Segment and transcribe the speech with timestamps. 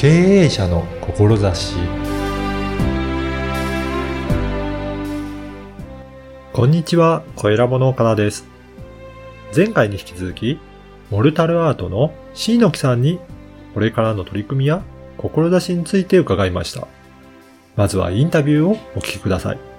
[0.00, 1.74] 経営者の志
[6.54, 8.46] こんにちは、小ラボの岡田です。
[9.54, 10.58] 前回に引き続き、
[11.10, 13.20] モルタルアートの椎野木さんに、
[13.74, 14.82] これからの取り組みや
[15.18, 16.88] 志について伺いました。
[17.76, 19.69] まずはインタビューをお聞きください。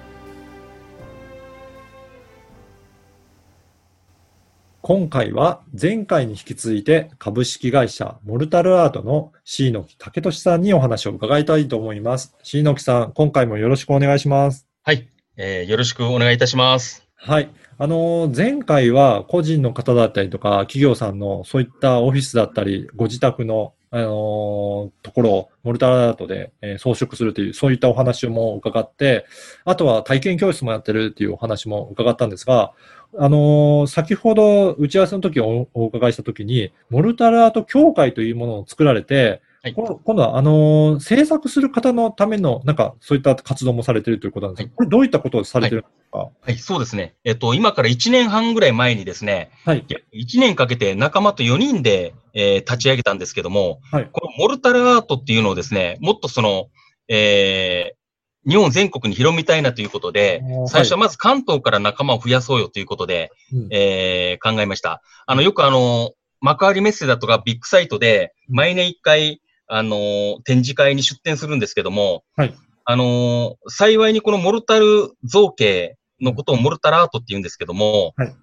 [4.83, 12.35] 今回は前回に引き続いて株式会社モルタルアートの椎野木武俊さんにお話を伺いたいと思います。
[12.41, 14.67] 椎野木さん、今回もよろしくお願いします。
[14.81, 15.07] はい、
[15.37, 17.07] えーよろしくお願いいたします。
[17.15, 17.51] はい。
[17.77, 29.25] あのー、前回は個人の方だったりとか、企業さんのそういったオフィスだったり、ご自宅の、あのところをモルタルアートで、えー装飾するという、そういったお話も伺って、
[29.65, 32.71] あとは体験教室もやってるっていうお話も伺ったんですが、
[33.17, 39.73] あの先ほど打ち合わせの時おお伺いした時に、モルタルアート協会というものを作られて、はい。
[39.73, 44.75] こ今度は、あのー制作する方のための、なんか、そういった活動もされてるということなんですが、はい。
[44.75, 46.17] これどういったことをされてるんですか？
[46.17, 47.13] はい、そうですね。
[47.23, 49.85] えっと、今から1年半ぐらい前にですね、はい。
[50.13, 54.09] 1年かけて仲間と4人で、えー立ち上げたんですけども、はい。
[54.11, 56.69] このモルタルアートっていうのをですね、もっとその、
[57.07, 58.01] えー
[58.49, 63.67] 日本全国に広めたいなということで最初はまず関東から仲間を増やそうよということで、うん。
[63.69, 65.03] えー考えました。
[65.27, 68.55] あの、よくあの、幕張メッセだとかビッグサイトで、うん。
[68.55, 69.40] 毎年1回、
[69.73, 78.35] あの、展示会に出展するんですけども、はいあの、幸いにこのモルタル造形のことをモルタルアートって言うんですけども、はい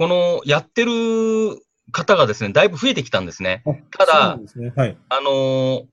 [0.00, 1.60] このやってる
[1.90, 3.64] 方がですね、だいぶ増えてきたんですね。
[3.66, 4.72] あただね。
[4.76, 4.96] はい。
[5.08, 5.84] あのー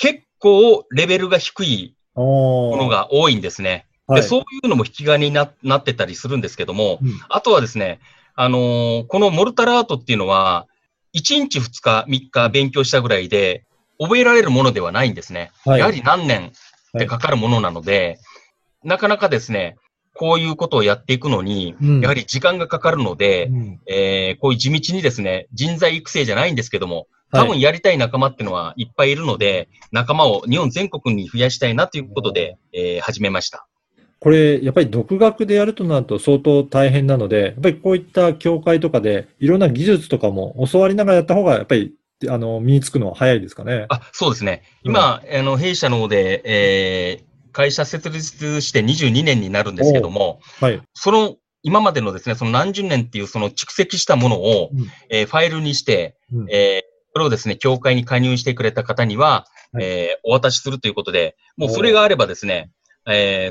[0.00, 3.86] 結構レベルが低いももの、が多いんですね。
[4.06, 7.98] はい、で、そういうのも引き金にななってたりするんですけども、うんあとはですね、
[8.36, 10.68] あのーこのモルタルアートっていうのは、
[11.14, 13.64] 1日2日3日勉強したぐらいで、
[14.00, 15.50] 覚えられるものではないんですね。
[15.64, 15.80] はい。
[15.80, 16.52] やはり何年
[16.96, 18.18] ってかかるものなので、
[18.84, 19.76] なかなかですね、
[20.14, 22.00] こういうことをやっていくのに、うん。
[22.00, 23.80] やはり時間がかかるので、うん。
[23.86, 27.48] えーこういう地道にですね、人材育成じゃないんですけども、多はい。
[27.48, 33.66] 分やりたい仲間っていうのはいっぱいいるので、仲間を日本全国に増やしたいなということで、えー始めました。
[34.20, 41.94] これ、やっぱり独学でやるとなると相当大変なので、やっぱりこういった協会とかで、いろんな技術とかも教わりながらやった方が、やっぱり、
[42.28, 43.86] あの、身につくのは早いですかね。
[43.90, 44.62] あ、そうですね。
[44.82, 50.80] 今、あの、弊社の方で、えー会社設立して22年になるんですけども、はい。
[50.94, 62.70] その、今までのですね、その何十年っていうその蓄積したものを、うんえーファイルにして、うんえーそれをですね、協会に加入してくれた方には、はいえーお渡しするということで、もうそれがあればですね、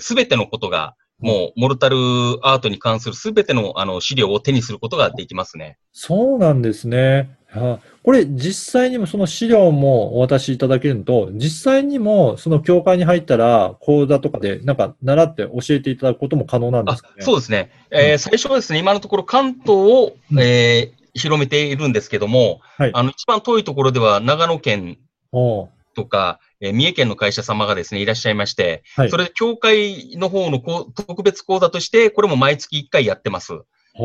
[0.01, 1.95] すべてのことが、もう、モルタル
[2.43, 5.77] アートに関するすべての、あの、資料を手にすることができますね。
[5.91, 7.35] そうなんですね。
[7.53, 17.23] あこれ、実際にもその資料もお渡しいただけるのと、実際にもその協会に入ったら、講座とかで、なんか、習って教えていただくことも可能なんであすかね？
[17.23, 17.71] そうですね。
[17.89, 24.99] えーうん最初はですね、今のところ関東を、うんえー広めているんですけども、はいあの、一番遠いところでは長野県
[25.97, 29.09] とか、えー三重県の会社様がですね、いらっしゃいまして、はい。
[29.09, 33.53] それで協会の方のこう特別講座として、これも毎月1回やってます。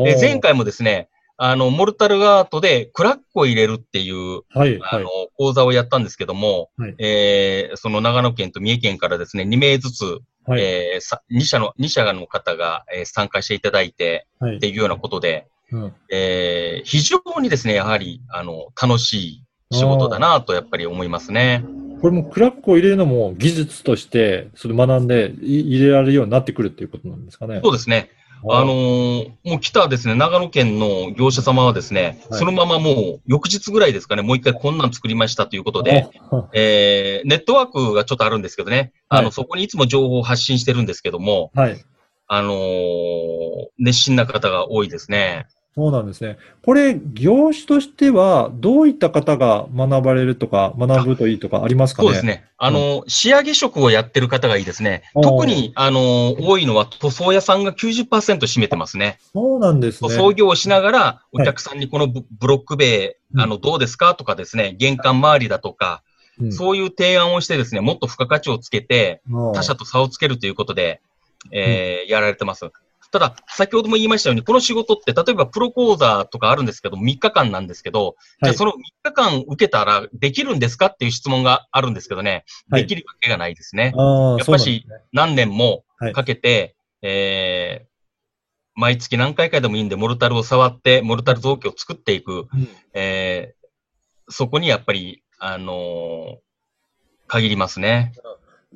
[0.03, 10.61] で前回もですね、あの、モルタルアートでクラックを入れるっていう、はい、はいあの。、講座をやったんですけども、はいえーその長野県と三重県からですね、2名ずつ、はい。
[10.61, 21.63] えーさ2社の、2社の方が、えー参加していただいて、はいっていうようなことで、うんえー非常にですね、やはり、あの、楽しい仕事だなと、やっぱり思いますね。
[22.03, 27.61] これもクラックを入れるのも技術として、それ学んでい入れられるようになってくるっていうことなんですかね。
[27.63, 28.09] そうですね。
[28.51, 41.81] あのーもう来たですね、長野県の業者様はですね、はいそのままもう翌日ぐらいですかね、もう一回こんなん作りましたということで、あ、えーネットワークがちょっとあるんですけどね、あの、はいそこにいつも情報を発信してるんですけども、はい。
[42.27, 45.47] あのー熱心な方が多いですね。
[45.75, 46.37] そうなんですね。
[46.63, 52.07] これ、業種としては、どういった方が学ばれるとか、学ぶといいとかありますかね？
[52.07, 52.45] そうですね。
[52.57, 55.03] あの、仕上げ職をやってる方がいいですね。
[55.21, 58.07] 特に、あの、多いのは塗装屋さんが90%
[58.41, 59.17] 占めてますね。
[59.33, 60.09] そうなんですね。
[60.09, 66.09] 塗装業をしながら、お客さんにこのブブロック塀、うんあの、どうですかとかですね、玄関周りだとか、う
[66.47, 69.21] んそういう提案をしてですね、もっと付加価値をつけて、
[69.53, 70.99] 他社と差をつけるということで、
[71.51, 72.71] えーやられてます。
[73.13, 78.55] ただ、先ほども言いましたように、この仕事って、例えばプロ講座とかあるんですけど、3日間なんですけど、じゃはい。
[78.55, 82.81] あその3日間受けたらできるんですかっていう質問があるんですけどね、はい。
[82.81, 83.93] できるわけがないですね。
[83.95, 86.13] やっぱし何年もはい。
[86.13, 87.93] かけて、えー
[88.75, 92.67] 毎月何回かでもいいんで、モルタルを触って、モルタル造形を作っていく、うん。
[92.95, 93.63] えー
[94.29, 96.37] そこにやっぱり、あのー
[97.27, 98.13] 限りますね。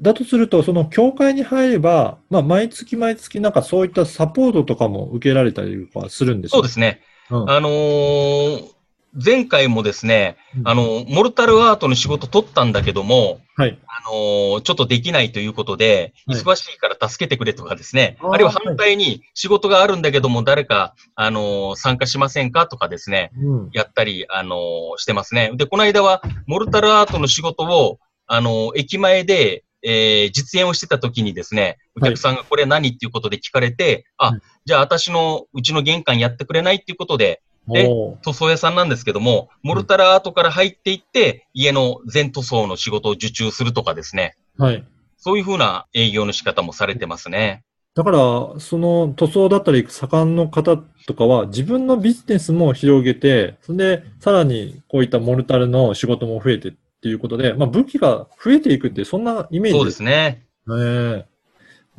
[0.02, 7.02] だとすると、その協会に入れば、まあ、毎月毎月なんかそういったサポートとかも受けられたりとかするんですそうですね。
[7.30, 8.78] うんあのー
[9.20, 13.80] 前回もですね、うんあの、モルタルアートの仕事取ったんだけども、はい。
[13.88, 23.70] あのーちょっとできないということで、はい忙しいから助けてくれとかですね、あーあるいは反対に仕事があるんだけども、誰か、あのー参加しませんかとかですね、うん。
[23.74, 24.58] やったり、あのー
[24.98, 25.52] してますね。
[25.56, 37.90] で、この間は、モルタルアートの仕事を、あのー駅前で、えー実演をしてた時にですね、お客さんがこれ何っていうことで聞かれて、あうん、じゃあ私のうちの玄関やってくれないっていうことで、で
[38.24, 44.84] 塗装屋さんなんですけども、モルタルアートから入っていって、家の全塗装の仕事を受注するとかですね、はい。
[45.18, 47.64] そういうふうな営業の仕方もされてますね。
[47.96, 48.18] だから、
[48.60, 50.78] その塗装だったり、盛んの方
[51.08, 60.46] とかは、自分のビジネスも広げて、それで、さらにこういったモルタルの仕事も増えてっていうことで、まあ、武器が増えていくって、そんなイメージそうですね。
[60.68, 61.26] ね。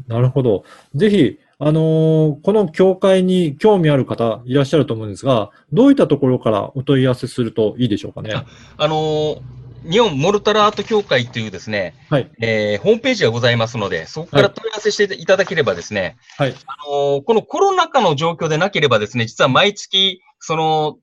[0.06, 0.64] なるほど。
[0.94, 8.32] ぜひ、あのーこの協会に興味ある方いらっしゃると思うんですが、どういったところからお問い合わせするといいでしょうかね。
[8.32, 8.46] あ
[8.76, 9.40] あのー
[9.88, 12.30] 日本モルタルアート協会というですね、はい。
[12.40, 16.54] えーホームページがございますので、そこから問い合わせしていただければですね、はい。
[16.66, 20.98] あのーこのコロナ禍の状況でなければですね、実は毎月、その、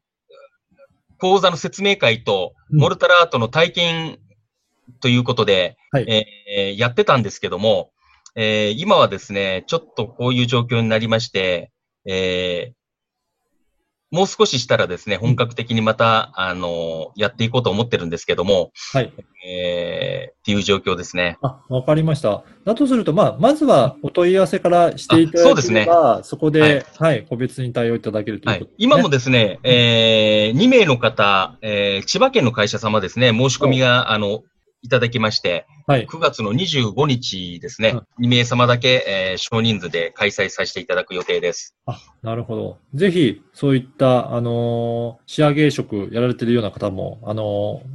[1.20, 2.80] 講座の説明会と、うん。
[2.80, 4.20] モルタルアートの体験
[5.02, 6.06] ということで、はい。
[6.10, 7.92] えーやってたんですけども、
[8.36, 11.72] えー今はですね、ちょっとこういう状況になりまして、
[12.06, 12.85] えー
[14.16, 19.14] もう少ししたらですね、本格的にまた、あのやっていこうと思ってるんですけども、はい。
[19.46, 21.40] えーっていう状況ですね。
[21.42, 22.44] あ、わかりました。
[22.66, 28.72] だとすると、まあ、まずはお問い合わせからしていただければ、そこで、はい、個別に対応いただけるとはいいうこと。
[28.72, 28.86] ですね。
[28.86, 34.44] 今もですね、えー、2名の方、えー、千葉県の会社様ですね、申し込みが、あの、
[34.86, 36.06] いただきまして、はい。
[36.06, 41.76] 9月の25日ですね、2名様だけ、えー少人数で開催させていただく予定です。
[41.88, 42.78] あ、なるほど。
[42.94, 47.46] ぜひ、そういった、あのー仕上げ職やられてるような方も、あのー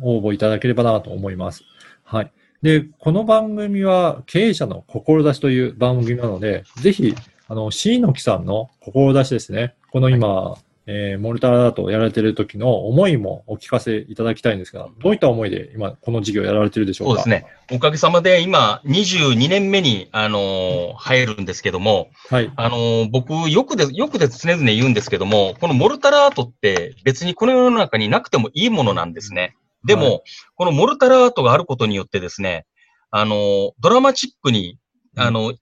[0.02, 1.62] 応募いただければなと思います。
[2.02, 2.32] はい。
[2.60, 7.14] で、この番組は経営者の志という番組なので、ぜひ、
[7.46, 9.76] あの、椎野木さんの志ですね。
[9.92, 10.56] この今、
[10.92, 17.22] えーモルタルアートをやられてる時の思いもお聞かせいただきたいんですが、どういった思いで今、この事業をやられてるでしょうか？
[17.22, 17.46] そうですね。
[17.70, 22.52] おかげさまで今、22年目に、あのー入るんですけども、はい。
[22.56, 29.54] あのー僕、よくで、よくで常々言うんですけども、このモルタルアートって別にこの世の中になくてもいいものなんですね。
[29.84, 30.20] でも、は
[30.56, 32.66] このモルタルアートがあることによってですね、
[33.12, 34.78] あのードラマチックに、
[35.16, 35.54] あの、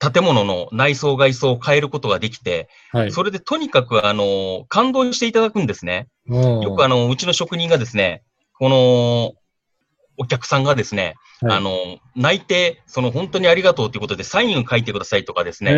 [0.00, 3.12] 建物の内装外装を変えることができて、はい。
[3.12, 6.08] それでとにかく、あのー感動していただくんですね。
[6.26, 8.22] うんよくあの、うちの職人がですね、
[8.58, 9.32] この、
[10.16, 15.72] お客さんがですね、はいあの、泣いて、その本当にありがとうということでサインを書いてくださいとかですね、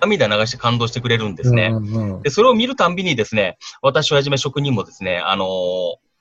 [0.00, 1.70] 涙流して感動してくれるんですね。
[1.72, 5.46] うんうんうんで、それを見るたんびにですね、私をはじめ職人もですね、あの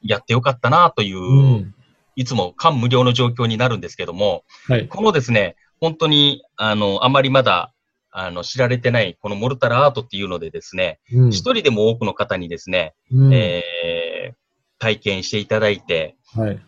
[0.02, 1.76] やってよかったなという、うん
[2.16, 4.88] いつも感無量の状況になるんですけども、はい。
[4.88, 7.74] このですね、本当に、あの、あまりまだ、
[8.10, 14.34] あの、知られてない、このモルタルアートっていうのでですね、うん一人でも多くの方にですね、うんえー
[14.80, 16.60] 体験していただいて、はい。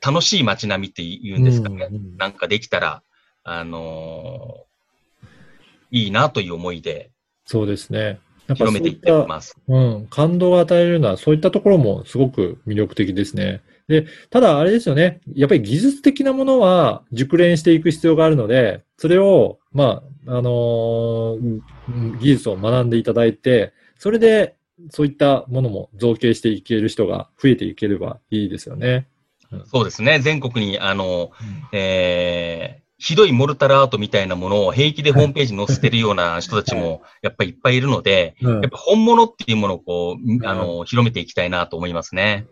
[0.00, 3.02] 楽しい街並みっていうんですかね、うんうんなんかできたら、
[3.42, 5.26] あのー
[5.90, 7.10] いいなという思いで
[7.44, 8.20] そうですね。
[8.46, 9.56] なんか広めていってます。
[9.68, 13.62] うん、感動を与えるのは、そういったところもすごく魅力的ですね。
[13.92, 15.20] で、ただあれですよね。
[15.34, 24.56] やっぱり技術的なものは熟練していく必要があるので、それを、まあ、あのーうん技術を学んでいただいて、それで、
[24.90, 29.06] そういったものも造形していける人が増えていければいいですよね。
[29.66, 30.18] そうですね。
[30.20, 31.30] 全国に、あの、
[31.72, 42.46] えーひどいモルタルアートみたいなものを平気でホームページに載せてるような人たちもやっぱりいっぱいいるので、うんやっぱ本物っていうものをこう、あの、広めていきたいなと思いますね。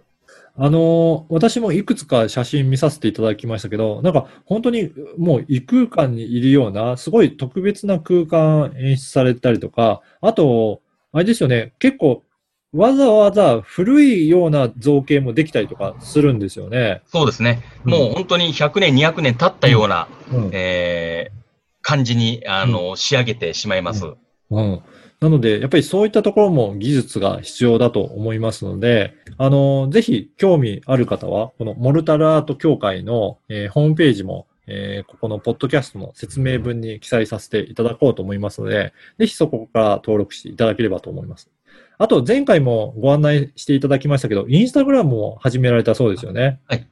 [0.56, 12.24] あのー私もいくつか写真見させていただきましたけど、なんか本当にもう異空間にいるような、すごい特別な空間演出されたりとか、あと、あれですよね、結構
[12.72, 17.02] わざわざ古いような造形もできたりとかするんですよね。
[17.06, 17.62] そうですね。
[17.84, 20.50] うんもう本当に100年、200年経ったような、うん。
[20.52, 21.40] えー
[21.82, 24.04] 感じに、あの、仕上げてしまいます。
[24.50, 24.82] うん。
[25.20, 41.50] なので、やっぱりそういったところも技術が必要だと思いますので、あの、ぜひ興味ある方は、このモルタルアート協会の、えーホームページも、えーここのポッドキャストの説明文に記載させていただこうと思いますので、ぜひそこから登録していただければと思います。
[41.98, 46.60] あと、前回もご案内していただきましたけど、インスタグラムも始められたそうですよね。
[46.66, 46.86] はい。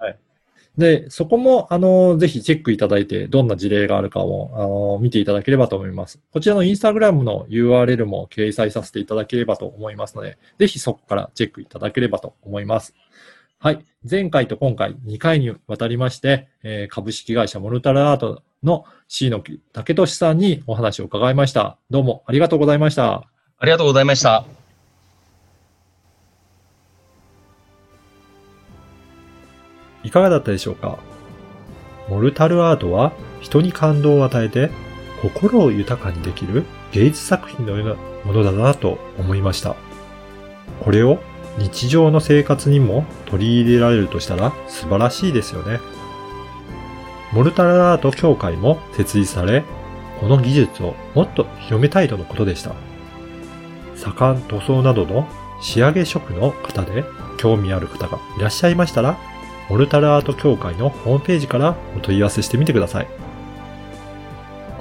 [0.78, 6.20] で、そこも、あの、ぜひチェックいただいて、どんな事例があるかを、あの、見ていただければと思います。
[6.32, 12.94] こちらのインスタグラムの URL も掲載させていただければと思いますので、ぜひそこからチェックいただければと思います。
[13.58, 13.84] はい。
[14.08, 19.42] 前回と今回2回にわたりまして、えー、株式会社モルタルアートの C の
[19.72, 21.76] 竹俊さんにお話を伺いました。
[21.90, 23.28] どうもありがとうございました。
[23.58, 24.67] ありがとうございました。
[30.08, 30.98] いかがだったでしょうか？
[32.08, 33.12] モルタルアートは
[33.42, 34.70] 人に感動を与えて
[35.20, 39.76] 心を豊かにできる芸術作品のようなものだなと思いました。
[40.80, 41.18] これを
[41.58, 45.78] 日常の生活にも取り入れられるとしたら素晴らしいですよね。
[47.34, 49.62] モルタルアート協会も設立され、
[50.20, 52.74] この技術をもっと広めたいとのことでした。
[53.94, 55.28] 左官塗装などの
[55.60, 57.04] 仕上げ職の方で
[57.36, 59.18] 興味ある方がいらっしゃいましたら、
[59.68, 63.06] モルタルアート協会のホームページからお問い合わせしてみてください。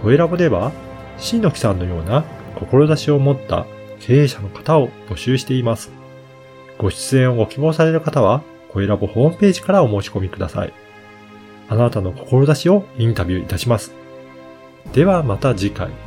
[0.02, 0.72] コエラボでは、
[1.18, 2.24] 新の木さんのような
[2.56, 3.66] 志を持った
[4.00, 5.92] 経営者の方を募集しています。
[6.78, 10.74] ご出演をご希望される方は、コエラボホームページからお申し込みください。
[11.70, 13.94] あなたの志をインタビューいたします。
[14.94, 16.07] ではまた次回。